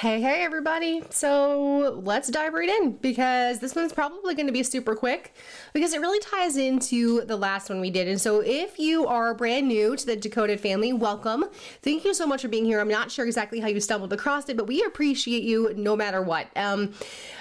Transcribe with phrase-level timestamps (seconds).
[0.00, 1.02] Hey, hey, everybody.
[1.10, 5.34] So let's dive right in because this one's probably going to be super quick
[5.74, 8.08] because it really ties into the last one we did.
[8.08, 11.44] And so if you are brand new to the Decoded family, welcome.
[11.82, 12.80] Thank you so much for being here.
[12.80, 16.22] I'm not sure exactly how you stumbled across it, but we appreciate you no matter
[16.22, 16.46] what.
[16.56, 16.94] Um,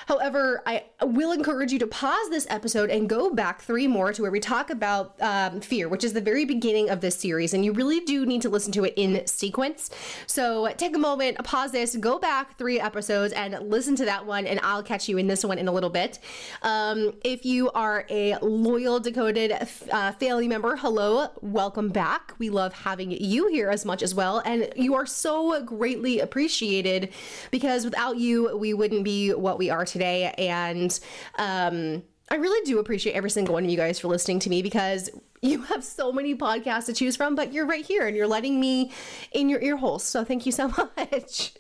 [0.08, 4.22] however, I will encourage you to pause this episode and go back three more to
[4.22, 7.54] where we talk about um, fear, which is the very beginning of this series.
[7.54, 9.90] And you really do need to listen to it in sequence.
[10.28, 14.26] So take a moment, pause this, go back back three episodes and listen to that
[14.26, 16.20] one, and I'll catch you in this one in a little bit.
[16.64, 19.54] Um, if you are a loyal Decoded
[19.92, 22.34] uh, family member, hello, welcome back.
[22.40, 27.14] We love having you here as much as well, and you are so greatly appreciated
[27.52, 30.34] because without you, we wouldn't be what we are today.
[30.38, 31.00] And
[31.38, 34.62] um, I really do appreciate every single one of you guys for listening to me
[34.62, 35.10] because
[35.42, 38.60] you have so many podcasts to choose from, but you're right here and you're letting
[38.60, 38.92] me
[39.32, 40.04] in your ear holes.
[40.04, 41.54] So thank you so much.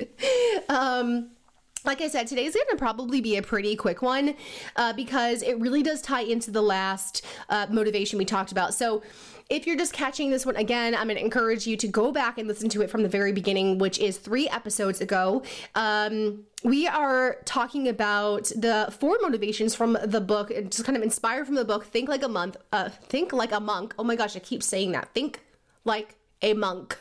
[0.70, 1.32] um,
[1.86, 4.36] like I said, today's going to probably be a pretty quick one
[4.76, 8.74] uh, because it really does tie into the last uh, motivation we talked about.
[8.74, 9.02] So,
[9.50, 12.38] if you're just catching this one again, I'm going to encourage you to go back
[12.38, 15.42] and listen to it from the very beginning, which is three episodes ago.
[15.74, 21.48] Um, we are talking about the four motivations from the book, just kind of inspired
[21.48, 21.86] from the book.
[21.86, 22.58] Think like a month.
[22.72, 23.96] Uh, think like a monk.
[23.98, 25.14] Oh my gosh, I keep saying that.
[25.14, 25.42] Think
[25.84, 26.98] like a monk.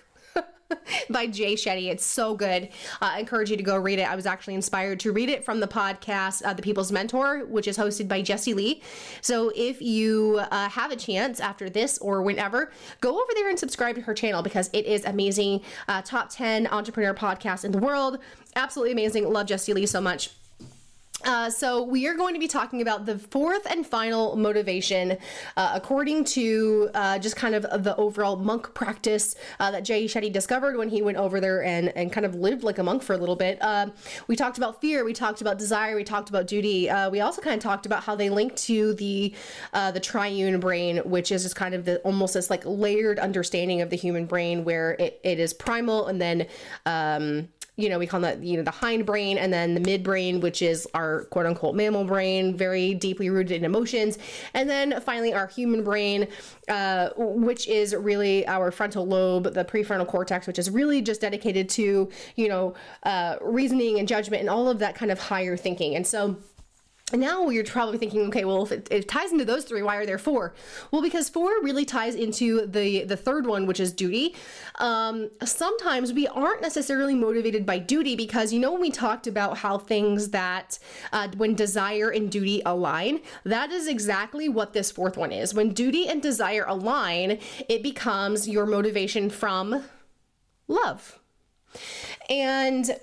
[1.10, 1.90] by Jay Shetty.
[1.90, 2.64] It's so good.
[3.00, 4.08] Uh, I encourage you to go read it.
[4.10, 7.66] I was actually inspired to read it from the podcast, uh, The People's Mentor, which
[7.68, 8.82] is hosted by Jesse Lee.
[9.20, 13.58] So if you uh, have a chance after this or whenever, go over there and
[13.58, 15.62] subscribe to her channel because it is amazing.
[15.86, 18.18] Uh, top 10 entrepreneur podcast in the world.
[18.56, 19.30] Absolutely amazing.
[19.30, 20.30] Love Jesse Lee so much.
[21.24, 25.16] Uh, so we are going to be talking about the fourth and final motivation,
[25.56, 30.32] uh, according to uh, just kind of the overall monk practice uh, that Jay Shetty
[30.32, 33.14] discovered when he went over there and, and kind of lived like a monk for
[33.14, 33.58] a little bit.
[33.60, 33.92] Um,
[34.28, 36.88] we talked about fear, we talked about desire, we talked about duty.
[36.88, 39.34] Uh, we also kind of talked about how they link to the
[39.72, 43.80] uh, the triune brain, which is just kind of the almost this like layered understanding
[43.80, 46.46] of the human brain, where it, it is primal and then
[46.86, 50.40] um, you know, we call that, you know, the hind brain and then the midbrain,
[50.40, 54.18] which is our quote unquote mammal brain, very deeply rooted in emotions.
[54.52, 56.26] And then finally, our human brain,
[56.68, 61.68] uh, which is really our frontal lobe, the prefrontal cortex, which is really just dedicated
[61.70, 62.74] to, you know,
[63.04, 65.94] uh, reasoning and judgment and all of that kind of higher thinking.
[65.94, 66.36] And so,
[67.12, 70.04] now you're probably thinking, okay, well, if it, it, ties into those three, why are
[70.04, 70.54] there four?
[70.90, 74.34] Well, because four really ties into the the third one, which is duty.
[74.76, 79.58] Um, sometimes we aren't necessarily motivated by duty because you know when we talked about
[79.58, 80.78] how things that
[81.12, 85.54] uh, when desire and duty align, that is exactly what this fourth one is.
[85.54, 87.38] When duty and desire align,
[87.68, 89.84] it becomes your motivation from
[90.66, 91.18] love.
[92.28, 92.98] And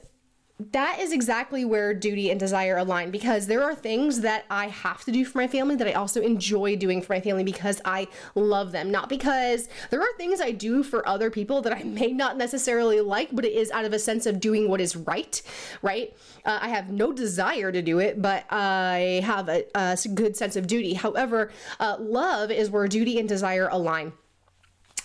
[0.58, 5.04] that is exactly where duty and desire align because there are things that I have
[5.04, 8.08] to do for my family that I also enjoy doing for my family because I
[8.36, 8.90] love them.
[8.90, 13.02] Not because there are things I do for other people that I may not necessarily
[13.02, 15.42] like, but it is out of a sense of doing what is right,
[15.82, 16.16] right?
[16.46, 20.56] Uh, I have no desire to do it, but I have a, a good sense
[20.56, 20.94] of duty.
[20.94, 21.52] However,
[21.82, 24.14] uh, love is where duty and desire align.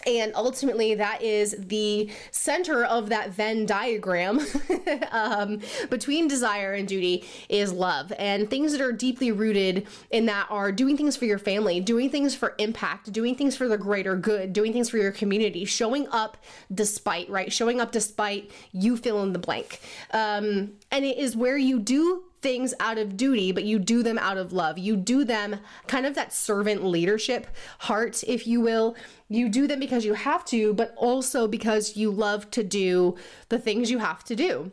[0.06, 4.40] And ultimately, that is the center of that Venn diagram
[5.10, 8.12] um, between desire and duty is love.
[8.18, 12.10] And things that are deeply rooted in that are doing things for your family, doing
[12.10, 16.08] things for impact, doing things for the greater good, doing things for your community, showing
[16.08, 16.36] up
[16.72, 17.52] despite, right?
[17.52, 19.80] Showing up despite you fill in the blank.
[20.12, 24.18] Um, and it is where you do things out of duty, but you do them
[24.18, 24.78] out of love.
[24.78, 25.56] You do them
[25.86, 27.46] kind of that servant leadership
[27.80, 28.96] heart, if you will.
[29.28, 33.16] You do them because you have to, but also because you love to do
[33.48, 34.72] the things you have to do.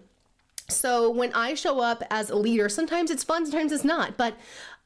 [0.70, 4.36] So when I show up as a leader, sometimes it's fun, sometimes it's not, but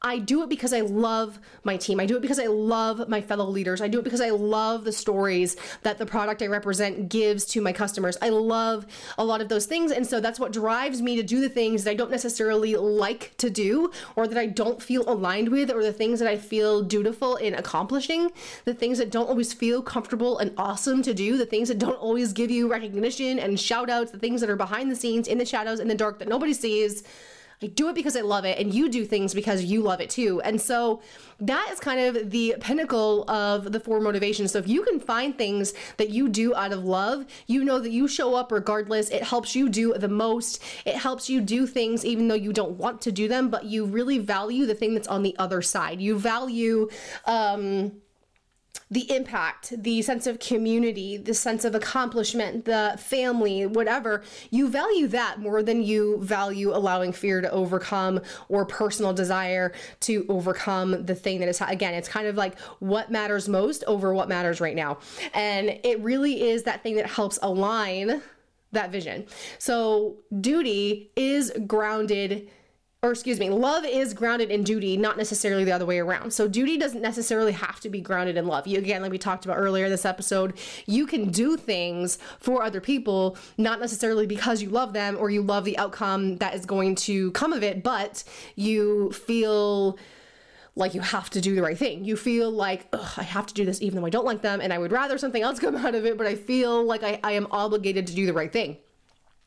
[0.04, 2.00] I do it because I love my team.
[2.00, 3.80] I do it because I love my fellow leaders.
[3.80, 7.60] I do it because I love the stories that the product I represent gives to
[7.60, 8.18] my customers.
[8.20, 8.86] I love
[9.16, 9.92] a lot of those things.
[9.92, 13.36] And so that's what drives me to do the things that I don't necessarily like
[13.38, 16.82] to do or that I don't feel aligned with or the things that I feel
[16.82, 18.30] dutiful in accomplishing,
[18.64, 21.94] the things that don't always feel comfortable and awesome to do, the things that don't
[21.94, 25.38] always give you recognition and shout outs, the things that are behind the scenes, in
[25.38, 27.04] the shadows, in the dark that nobody sees
[27.62, 30.10] I do it because I love it, and you do things because you love it
[30.10, 30.40] too.
[30.42, 31.00] And so
[31.40, 34.52] that is kind of the pinnacle of the four motivations.
[34.52, 37.90] So if you can find things that you do out of love, you know that
[37.90, 39.10] you show up regardless.
[39.10, 40.62] It helps you do the most.
[40.84, 43.84] It helps you do things even though you don't want to do them, but you
[43.84, 46.00] really value the thing that's on the other side.
[46.00, 46.88] You value,
[47.26, 47.92] um,
[48.92, 55.06] the impact, the sense of community, the sense of accomplishment, the family, whatever, you value
[55.08, 61.14] that more than you value allowing fear to overcome or personal desire to overcome the
[61.14, 64.76] thing that is, again, it's kind of like what matters most over what matters right
[64.76, 64.98] now.
[65.32, 68.20] And it really is that thing that helps align
[68.72, 69.24] that vision.
[69.58, 72.50] So, duty is grounded
[73.04, 76.32] or excuse me, love is grounded in duty, not necessarily the other way around.
[76.32, 78.64] So duty doesn't necessarily have to be grounded in love.
[78.64, 80.56] You again, like we talked about earlier in this episode,
[80.86, 85.42] you can do things for other people, not necessarily because you love them or you
[85.42, 88.22] love the outcome that is going to come of it, but
[88.54, 89.98] you feel
[90.76, 92.04] like you have to do the right thing.
[92.04, 92.86] You feel like,
[93.18, 95.18] I have to do this even though I don't like them and I would rather
[95.18, 98.14] something else come out of it, but I feel like I, I am obligated to
[98.14, 98.76] do the right thing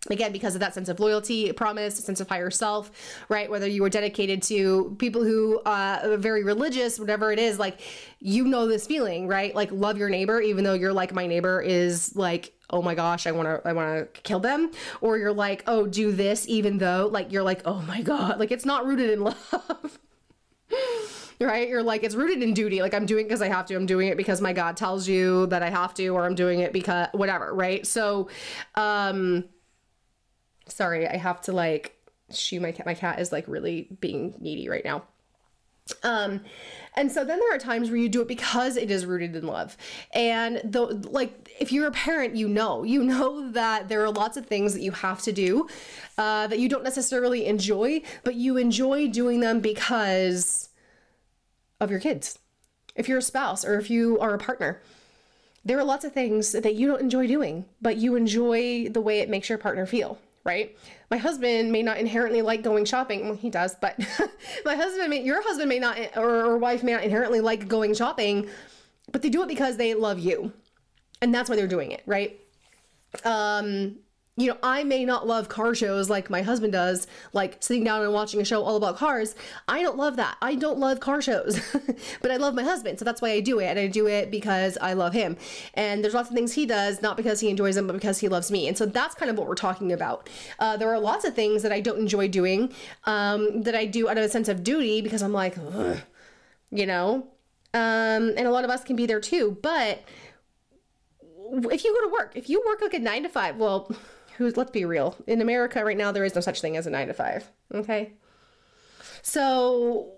[0.09, 2.91] again because of that sense of loyalty promise sense of higher self
[3.29, 7.59] right whether you were dedicated to people who uh, are very religious whatever it is
[7.59, 7.81] like
[8.19, 11.61] you know this feeling right like love your neighbor even though you're like my neighbor
[11.61, 14.71] is like oh my gosh i want to i want to kill them
[15.01, 18.51] or you're like oh do this even though like you're like oh my god like
[18.51, 19.99] it's not rooted in love
[21.39, 21.67] right?
[21.67, 22.81] You're like, it's rooted in duty.
[22.81, 23.75] Like, I'm doing because I have to.
[23.75, 26.59] I'm doing it because my God tells you that I have to, or I'm doing
[26.59, 27.85] it because whatever, right?
[27.85, 28.29] So,
[28.75, 29.45] um,
[30.67, 31.95] Sorry, I have to like
[32.31, 32.85] shoo my cat.
[32.85, 35.03] My cat is like really being needy right now.
[36.03, 36.41] Um,
[36.95, 39.45] and so then there are times where you do it because it is rooted in
[39.45, 39.77] love.
[40.13, 44.37] And though, like, if you're a parent, you know, you know that there are lots
[44.37, 45.67] of things that you have to do
[46.17, 50.69] uh, that you don't necessarily enjoy, but you enjoy doing them because
[51.79, 52.39] of your kids.
[52.95, 54.81] If you're a spouse or if you are a partner,
[55.63, 59.19] there are lots of things that you don't enjoy doing, but you enjoy the way
[59.19, 60.77] it makes your partner feel right?
[61.09, 63.25] My husband may not inherently like going shopping.
[63.25, 63.99] Well, he does, but
[64.65, 68.47] my husband may, your husband may not, or, wife may not inherently like going shopping,
[69.11, 70.53] but they do it because they love you.
[71.21, 72.39] And that's why they're doing it, right?
[73.23, 73.97] Um,
[74.37, 78.01] you know, I may not love car shows like my husband does, like sitting down
[78.01, 79.33] and watching a show all about cars.
[79.69, 80.35] I don't love that.
[80.41, 81.57] I don't love car shows,
[82.21, 82.99] but I love my husband.
[82.99, 83.67] So that's why I do it.
[83.67, 85.37] And I do it because I love him.
[85.73, 88.27] And there's lots of things he does, not because he enjoys them, but because he
[88.27, 88.67] loves me.
[88.67, 90.29] And so that's kind of what we're talking about.
[90.59, 92.73] Uh, there are lots of things that I don't enjoy doing
[93.05, 95.55] um, that I do out of a sense of duty because I'm like,
[96.71, 97.27] you know,
[97.73, 99.57] um, and a lot of us can be there too.
[99.61, 100.03] But
[101.71, 103.89] if you go to work, if you work like a nine to five, well,
[104.37, 106.89] who's let's be real in america right now there is no such thing as a
[106.89, 108.13] nine to five okay?
[109.21, 110.13] So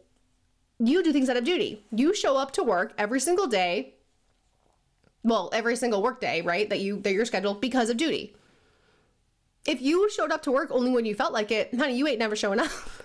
[0.79, 1.81] you do things out of duty.
[1.91, 3.93] You show up to work every single day
[5.23, 8.35] well every single work day right that you that you're scheduled because of duty.
[9.65, 12.19] If you showed up to work only when you felt like it honey you ain't
[12.19, 12.71] never showing up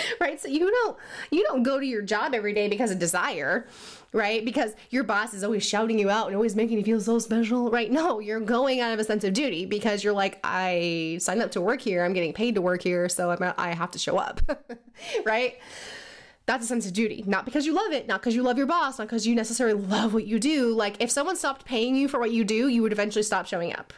[0.20, 0.96] right so you don't
[1.30, 3.66] you don't go to your job every day because of desire
[4.12, 4.44] right?
[4.44, 7.70] Because your boss is always shouting you out and always making you feel so special,
[7.70, 7.90] right?
[7.90, 11.52] No, you're going out of a sense of duty because you're like, I signed up
[11.52, 12.04] to work here.
[12.04, 14.40] I'm getting paid to work here, so I'm, I have to show up,
[15.24, 15.58] right?
[16.44, 17.24] That's a sense of duty.
[17.26, 19.80] Not because you love it, not because you love your boss, not because you necessarily
[19.80, 20.74] love what you do.
[20.74, 23.74] Like, if someone stopped paying you for what you do, you would eventually stop showing
[23.74, 23.92] up.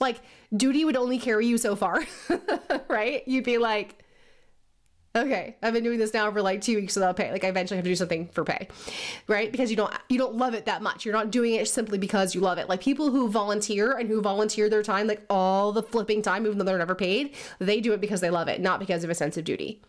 [0.00, 0.20] Like,
[0.54, 2.04] duty would only carry you so far,
[2.88, 3.22] right?
[3.28, 4.02] You'd be like,
[5.16, 7.32] okay i've been doing this now for like two weeks without pay.
[7.32, 8.68] Like i eventually have to do something for pay
[9.26, 9.50] right?
[9.52, 11.04] Because you don't you don't love it that much.
[11.04, 12.68] You're not doing it simply because you love it.
[12.68, 16.58] Like people who volunteer and who volunteer their time like all the flipping time even
[16.58, 19.14] though they're never paid they do it because they love it not because of a
[19.14, 19.82] sense of duty.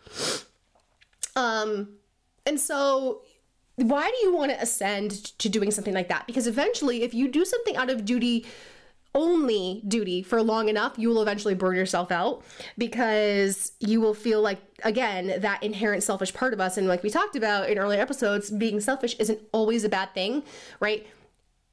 [1.35, 1.97] Um
[2.45, 3.21] and so
[3.75, 6.27] why do you want to ascend to doing something like that?
[6.27, 8.45] Because eventually if you do something out of duty
[9.15, 12.43] only duty for long enough, you will eventually burn yourself out
[12.77, 16.77] because you will feel like, again, that inherent selfish part of us.
[16.77, 20.43] And like we talked about in earlier episodes, being selfish isn't always a bad thing,
[20.79, 21.07] right?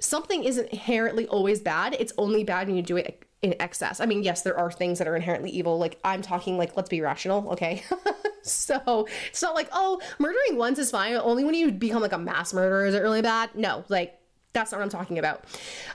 [0.00, 1.97] Something isn't inherently always bad.
[1.99, 4.00] It's only bad when you do it in excess.
[4.00, 5.78] I mean, yes, there are things that are inherently evil.
[5.78, 7.83] Like, I'm talking, like, let's be rational, okay?
[8.43, 11.14] so it's not like, oh, murdering once is fine.
[11.14, 13.50] Only when you become like a mass murderer is it really bad.
[13.55, 14.19] No, like,
[14.53, 15.45] that's not what I'm talking about.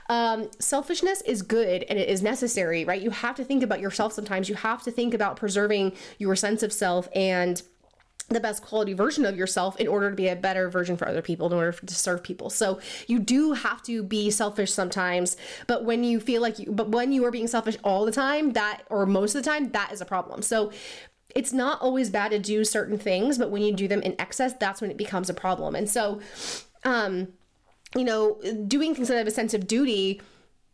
[0.08, 3.02] Um, selfishness is good and it is necessary, right?
[3.02, 4.48] You have to think about yourself sometimes.
[4.48, 7.60] You have to think about preserving your sense of self and
[8.28, 11.22] the best quality version of yourself in order to be a better version for other
[11.22, 15.84] people in order to serve people so you do have to be selfish sometimes but
[15.84, 18.82] when you feel like you but when you are being selfish all the time that
[18.90, 20.70] or most of the time that is a problem so
[21.34, 24.54] it's not always bad to do certain things but when you do them in excess
[24.58, 26.20] that's when it becomes a problem and so
[26.84, 27.28] um
[27.96, 30.20] you know, doing things out of a sense of duty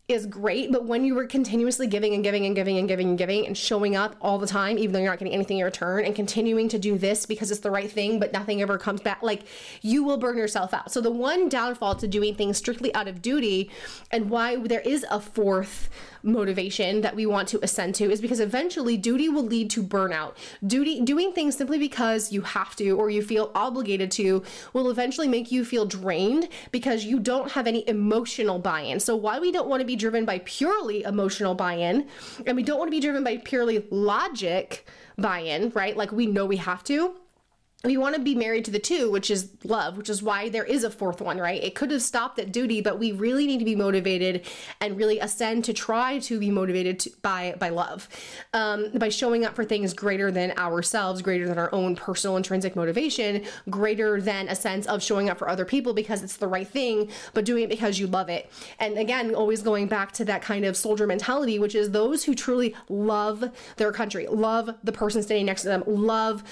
[0.08, 3.18] is great, but when you were continuously giving and giving and giving and giving and
[3.18, 6.02] giving and showing up all the time, even though you're not getting anything in return,
[6.06, 9.22] and continuing to do this because it's the right thing, but nothing ever comes back,
[9.22, 9.42] like
[9.82, 10.90] you will burn yourself out.
[10.90, 13.70] So, the one downfall to doing things strictly out of duty
[14.10, 15.90] and why there is a fourth
[16.22, 20.34] motivation that we want to ascend to is because eventually duty will lead to burnout.
[20.66, 25.28] Duty doing things simply because you have to or you feel obligated to will eventually
[25.28, 29.00] make you feel drained because you don't have any emotional buy-in.
[29.00, 32.06] So why we don't want to be driven by purely emotional buy-in
[32.46, 35.96] and we don't want to be driven by purely logic buy-in, right?
[35.96, 37.14] Like we know we have to
[37.84, 40.64] we want to be married to the two, which is love, which is why there
[40.64, 41.62] is a fourth one, right?
[41.62, 44.44] It could have stopped at duty, but we really need to be motivated
[44.80, 48.08] and really ascend to try to be motivated to, by by love,
[48.52, 52.74] um, by showing up for things greater than ourselves, greater than our own personal intrinsic
[52.74, 56.66] motivation, greater than a sense of showing up for other people because it's the right
[56.66, 58.50] thing, but doing it because you love it.
[58.80, 62.34] And again, always going back to that kind of soldier mentality, which is those who
[62.34, 66.42] truly love their country, love the person standing next to them, love,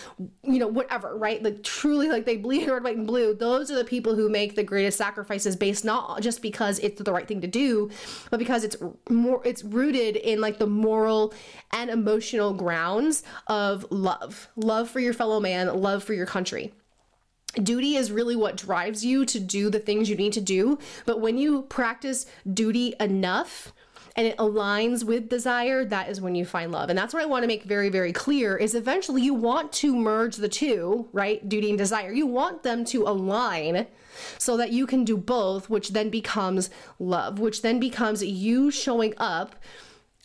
[0.45, 1.43] you know, whatever right?
[1.43, 3.35] Like truly, like they bleed red, white, and blue.
[3.35, 7.13] Those are the people who make the greatest sacrifices based not just because it's the
[7.13, 7.91] right thing to do,
[8.31, 8.77] but because it's
[9.09, 11.35] more, it's rooted in like the moral
[11.73, 16.73] and emotional grounds of love, love for your fellow man, love for your country
[17.63, 20.79] duty is really what drives you to do the things you need to do.
[21.07, 23.73] But when you practice duty enough,
[24.17, 26.89] and it aligns with desire, that is when you find love.
[26.89, 29.95] And that's what I want to make very, very clear is eventually you want to
[29.95, 31.47] merge the two, right?
[31.47, 32.13] Duty and desire.
[32.13, 33.87] You want them to align
[34.39, 39.13] so that you can do both, which then becomes love, which then becomes you showing
[39.19, 39.55] up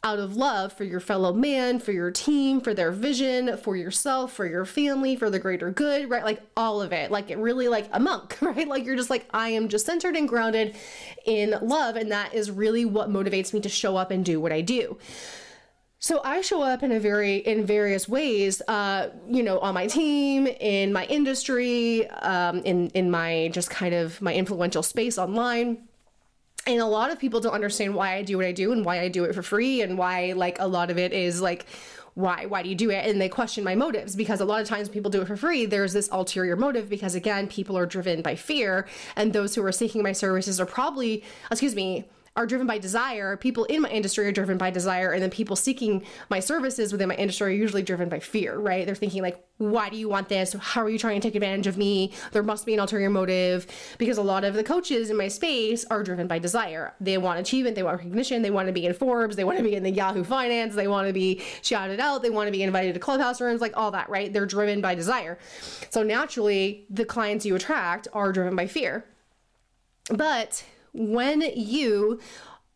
[0.04, 4.34] out of love for your fellow man, for your team, for their vision, for yourself,
[4.34, 6.24] for your family, for the greater good, right?
[6.24, 7.12] Like all of it.
[7.12, 8.68] Like it really like a monk, right?
[8.68, 10.76] Like you're just like I am just centered and grounded
[11.26, 14.52] in love and that is really what motivates me to show up and do what
[14.52, 14.98] I do.
[16.00, 19.86] So I show up in a very in various ways, uh, you know, on my
[19.86, 25.88] team, in my industry, um, in in my just kind of my influential space online
[26.68, 29.00] and a lot of people don't understand why I do what I do and why
[29.00, 31.66] I do it for free and why like a lot of it is like
[32.14, 33.06] why why do you do it?
[33.10, 35.66] And they question my motives because a lot of times people do it for free
[35.66, 39.72] there's this ulterior motive because again people are driven by fear and those who are
[39.72, 43.36] seeking my services are probably excuse me are driven by desire.
[43.36, 47.10] People in my industry are driven by desire, and then people seeking my services within
[47.10, 48.86] my industry are usually driven by fear, right?
[48.86, 50.54] They're thinking like, "Why do you want this?
[50.54, 53.68] How are you trying to take advantage of me?" There must be an ulterior motive
[53.98, 56.94] because a lot of the coaches in my space are driven by desire.
[57.02, 59.64] They want achievement, they want recognition, they want to be in Forbes, they want to
[59.64, 62.64] be in the Yahoo Finance, they want to be shouted out, they want to be
[62.64, 64.32] invited to clubhouse rooms, like all that, right?
[64.32, 65.38] They're driven by desire.
[65.90, 69.04] So naturally, the clients you attract are driven by fear.
[70.10, 72.20] But when you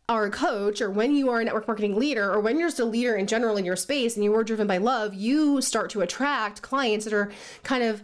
[0.08, 2.80] are a coach or when you are a network marketing leader or when you're just
[2.80, 5.90] a leader in general in your space and you are driven by love, you start
[5.90, 7.32] to attract clients that are
[7.64, 8.04] kind of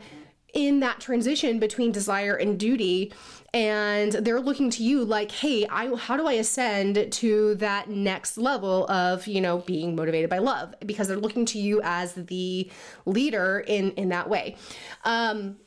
[0.54, 3.14] in that transition between desire and duty.
[3.54, 8.38] And they're looking to you like hey i how do i ascend to that next
[8.38, 10.74] level of you know being motivated by love?
[10.86, 12.70] Because they're looking to you as the
[13.06, 14.56] leader in in that way.
[15.04, 15.58] Um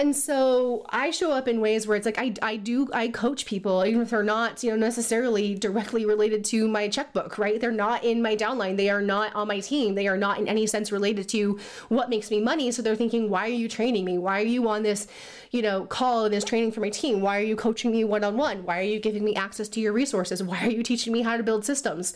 [0.00, 3.46] and so I show up in ways where it's like I, I do I coach
[3.46, 7.60] people even if they're not you know necessarily directly related to my checkbook right?
[7.60, 8.76] They're not in my downline.
[8.76, 9.96] They are not on my team.
[9.96, 12.70] They are not in any sense related to what makes me money.
[12.70, 14.18] So they're thinking why are you training me?
[14.18, 15.08] Why are you on this
[15.50, 17.20] you know call and this training for my team?
[17.20, 19.80] Why are you coaching me one on one why are you giving me access to
[19.80, 20.42] your resources?
[20.44, 22.14] Why are you teaching me how to build systems?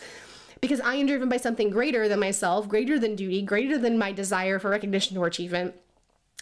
[0.60, 4.12] Because I am driven by something greater than myself greater than duty greater than my
[4.12, 5.74] desire for recognition or achievement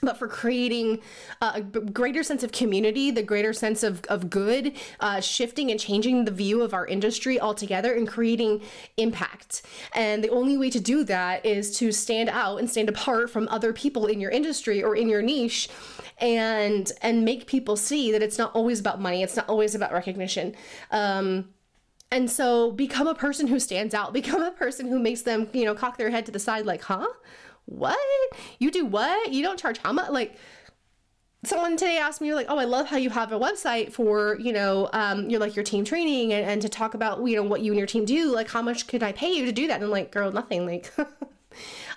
[0.02, 1.00] but for creating
[1.40, 6.24] a greater sense of community, the greater sense of, of good, uh, shifting and changing
[6.24, 8.62] the view of our industry altogether and creating
[8.96, 9.62] impact.
[9.94, 13.48] And the only way to do that is to stand out and stand apart from
[13.48, 15.68] other people in your industry or in your niche
[16.18, 19.92] and and make people see that it's not always about money, it's not always about
[19.92, 20.54] recognition.
[20.90, 21.48] Um,
[22.12, 25.64] and so become a person who stands out, become a person who makes them, you
[25.64, 27.06] know, cock their head to the side like, huh?
[27.66, 27.98] What?
[28.58, 29.32] You do what?
[29.32, 30.10] You don't charge how much?
[30.10, 30.36] Like,
[31.44, 34.52] someone today asked me like oh i love how you have a website for you
[34.52, 37.62] know um you're like your team training and, and to talk about you know what
[37.62, 39.76] you and your team do like how much could i pay you to do that
[39.76, 40.92] and I'm like girl nothing like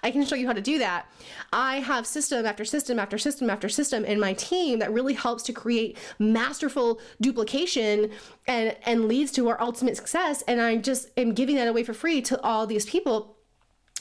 [0.04, 1.06] I can show you how to do that.
[1.52, 5.44] I have system after system after system after system in my team that really helps
[5.44, 8.12] to create masterful duplication
[8.48, 10.42] and and leads to our ultimate success.
[10.48, 13.33] And I just am giving that away for free to all these people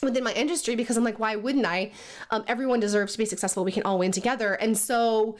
[0.03, 1.91] within my industry because I'm like, why wouldn't I?
[2.31, 3.63] Um, everyone deserves to be successful.
[3.63, 4.53] We can all win together.
[4.53, 5.37] And so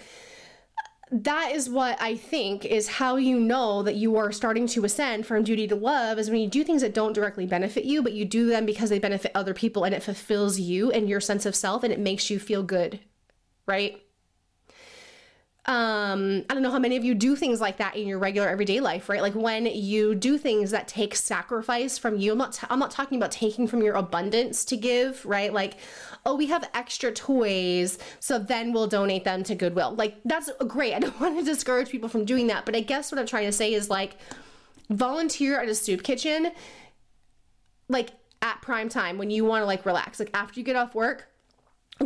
[1.12, 5.28] that is what I think is how you know that you are starting to ascend
[5.28, 8.14] from duty to love is when you do things that don't directly benefit you, but
[8.14, 11.46] you do them because they benefit other people and it fulfills you and your sense
[11.46, 13.00] of self and it makes you feel good,
[13.68, 14.03] right?
[15.66, 18.50] Um i don't know how many of you do things like that in your regular
[18.50, 19.22] everyday life right?
[19.22, 22.92] Like when you do things that take sacrifice from you i'm not t- i'm not
[22.92, 25.54] talking about taking from your abundance to give right?
[25.54, 25.76] Like
[26.26, 29.96] oh we have extra toys so then we'll donate them to goodwill.
[29.96, 30.94] Like that's great.
[30.94, 33.46] I don't want to discourage people from doing that but i guess what i'm trying
[33.46, 34.18] to say is like
[34.90, 36.52] volunteer at a soup kitchen
[37.88, 40.20] like at prime time when you want to like relax.
[40.20, 41.30] Like after you get off work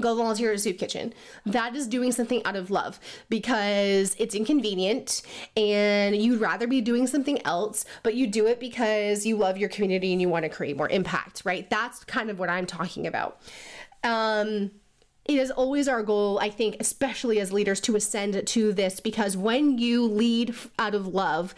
[0.01, 1.13] go volunteer at a soup kitchen.
[1.45, 2.99] That is doing something out of love
[3.29, 5.21] because it's inconvenient
[5.55, 9.69] and you'd rather be doing something else, but you do it because you love your
[9.69, 11.69] community and you want to create more impact, right?
[11.69, 13.41] That's kind of what I'm talking about.
[14.03, 14.71] Um,
[15.27, 19.35] it is always our goal, I think, especially as leaders, to ascend to this because
[19.35, 21.53] when you lead out of love,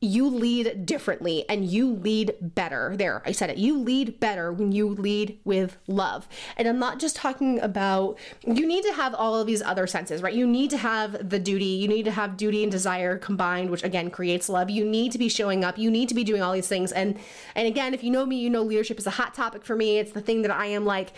[0.00, 2.94] you lead differently and you lead better.
[2.96, 3.58] There, I said it.
[3.58, 6.26] You lead better when you lead with love.
[6.56, 10.22] And I'm not just talking about, you need to have all of these other senses,
[10.22, 10.32] right?
[10.32, 13.84] You need to have the duty, you need to have duty and desire combined, which
[13.84, 14.70] again creates love.
[14.70, 16.92] You need to be showing up, you need to be doing all these things.
[16.92, 17.18] And
[17.54, 19.98] and again, if you know me, you know leadership is a hot topic for me.
[19.98, 21.12] It's the thing that I am like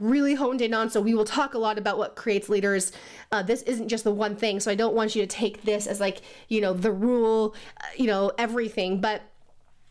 [0.00, 0.90] really honed in on.
[0.90, 2.90] So we will talk a lot about what creates leaders.
[3.30, 4.58] Uh, this isn't just the one thing.
[4.58, 7.86] So I don't want you to take this as like, you know, the rule, uh,
[7.96, 9.00] you know, everything.
[9.00, 9.22] But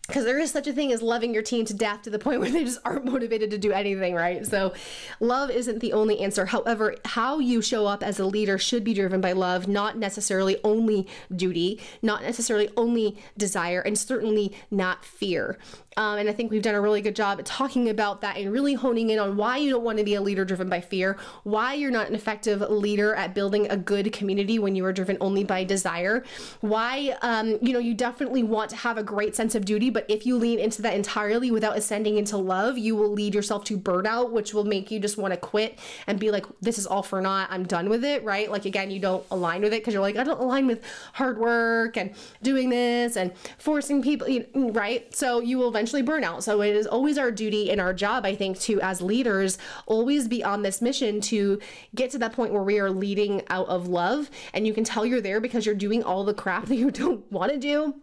[0.09, 2.39] because there is such a thing as loving your team to death to the point
[2.41, 4.45] where they just aren't motivated to do anything, right?
[4.45, 4.73] So,
[5.19, 6.47] love isn't the only answer.
[6.47, 10.57] However, how you show up as a leader should be driven by love, not necessarily
[10.63, 15.57] only duty, not necessarily only desire, and certainly not fear.
[15.99, 18.53] Um, and I think we've done a really good job at talking about that and
[18.53, 21.17] really honing in on why you don't want to be a leader driven by fear,
[21.43, 25.17] why you're not an effective leader at building a good community when you are driven
[25.19, 26.23] only by desire,
[26.61, 29.98] why um, you know you definitely want to have a great sense of duty, but
[30.07, 33.77] if you lean into that entirely without ascending into love, you will lead yourself to
[33.77, 37.03] burnout, which will make you just want to quit and be like, this is all
[37.03, 37.47] for naught.
[37.51, 38.49] I'm done with it, right?
[38.49, 41.37] Like again, you don't align with it because you're like, I don't align with hard
[41.37, 45.13] work and doing this and forcing people, right?
[45.15, 46.43] So you will eventually burn out.
[46.43, 50.27] So it is always our duty and our job, I think, to as leaders always
[50.27, 51.59] be on this mission to
[51.95, 54.29] get to that point where we are leading out of love.
[54.53, 57.29] And you can tell you're there because you're doing all the crap that you don't
[57.31, 57.95] want to do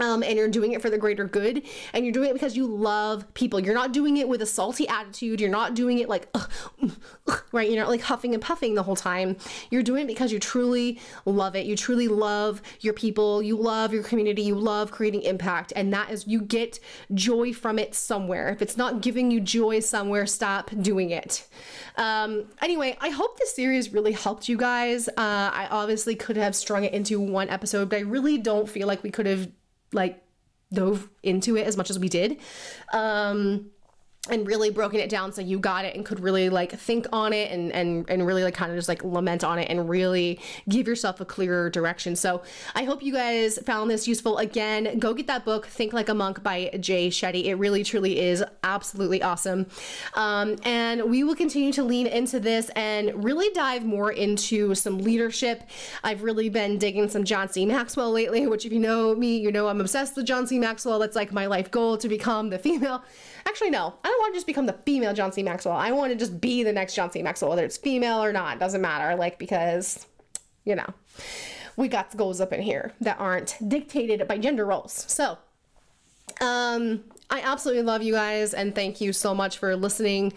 [0.00, 2.66] um, and you're doing it for the greater good and you're doing it because you
[2.66, 3.60] love people.
[3.60, 5.38] You're not doing it with a salty attitude.
[5.38, 6.50] You're not doing it like ugh,
[7.28, 7.68] ugh, right?
[7.68, 9.36] You're not like huffing and puffing the whole time.
[9.70, 11.66] You're doing it because you truly love it.
[11.66, 13.42] You truly love your people.
[13.42, 14.42] You love your community.
[14.42, 16.80] You love creating impact and that is you get
[17.12, 18.48] joy from it somewhere.
[18.48, 21.46] If it's not giving you joy somewhere stop doing it.
[21.96, 25.08] Um, anyway i hope this series really helped you guys.
[25.08, 28.86] Uh, i obviously could have strung it into one episode but i really don't feel
[28.86, 29.48] like we could have
[29.92, 30.22] like
[30.72, 32.38] dove into it as much as we did.
[32.92, 33.70] Um,
[34.30, 37.32] and really broken it down so you got it and could really like think on
[37.32, 40.38] it and and and really like kind of just like lament on it and really
[40.68, 42.14] give yourself a clearer direction.
[42.14, 42.42] So
[42.76, 44.38] I hope you guys found this useful.
[44.38, 47.46] Again, go get that book, Think Like a Monk by Jay Shetty.
[47.46, 49.66] It really truly is absolutely awesome.
[50.14, 54.98] Um, and we will continue to lean into this and really dive more into some
[54.98, 55.64] leadership.
[56.04, 57.66] I've really been digging some John C.
[57.66, 60.60] Maxwell lately, which if you know me, you know I'm obsessed with John C.
[60.60, 61.00] Maxwell.
[61.00, 63.02] That's like my life goal to become the female
[63.46, 63.94] Actually, no.
[64.04, 65.42] I don't want to just become the female John C.
[65.42, 65.74] Maxwell.
[65.74, 67.22] I want to just be the next John C.
[67.22, 68.58] Maxwell, whether it's female or not.
[68.60, 69.16] Doesn't matter.
[69.16, 70.06] Like, because,
[70.64, 70.86] you know,
[71.76, 75.04] we got goals up in here that aren't dictated by gender roles.
[75.08, 75.38] So,
[76.40, 80.34] um, I absolutely love you guys and thank you so much for listening.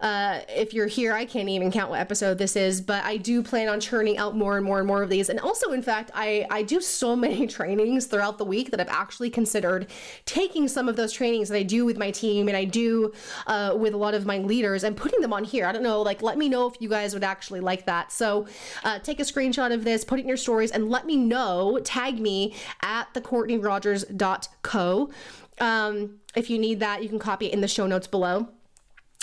[0.00, 3.42] Uh, if you're here, I can't even count what episode this is, but I do
[3.42, 5.28] plan on churning out more and more and more of these.
[5.28, 8.88] And also, in fact, I, I do so many trainings throughout the week that I've
[8.88, 9.88] actually considered
[10.24, 13.12] taking some of those trainings that I do with my team and I do
[13.46, 15.66] uh, with a lot of my leaders and putting them on here.
[15.66, 18.12] I don't know, like, let me know if you guys would actually like that.
[18.12, 18.46] So
[18.84, 21.78] uh, take a screenshot of this, put it in your stories, and let me know.
[21.82, 25.10] Tag me at the thecourtneyrogers.co.
[25.60, 28.48] Um, if you need that, you can copy it in the show notes below.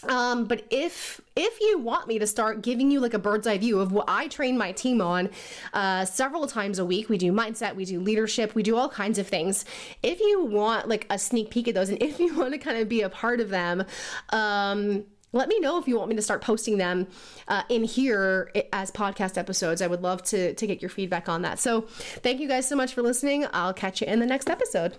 [0.07, 3.57] Um, but if if you want me to start giving you like a bird's eye
[3.57, 5.29] view of what I train my team on
[5.73, 9.19] uh, several times a week, we do mindset, we do leadership, we do all kinds
[9.19, 9.65] of things.
[10.01, 12.77] If you want like a sneak peek at those, and if you want to kind
[12.77, 13.85] of be a part of them,
[14.29, 17.07] um, let me know if you want me to start posting them
[17.49, 19.81] uh, in here as podcast episodes.
[19.81, 21.59] I would love to to get your feedback on that.
[21.59, 23.45] So, thank you guys so much for listening.
[23.51, 24.95] I'll catch you in the next episode.